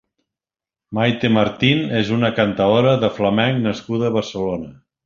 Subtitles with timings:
[0.99, 4.79] Mayte Martín és una cantaora de flamenc nascuda a Barcelona.